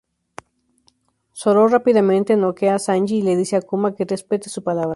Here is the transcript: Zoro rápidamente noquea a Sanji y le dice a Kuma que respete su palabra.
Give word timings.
Zoro 1.39 1.63
rápidamente 1.75 2.35
noquea 2.39 2.73
a 2.75 2.79
Sanji 2.85 3.17
y 3.19 3.25
le 3.27 3.35
dice 3.41 3.55
a 3.55 3.61
Kuma 3.67 3.93
que 3.93 4.05
respete 4.13 4.49
su 4.49 4.63
palabra. 4.63 4.89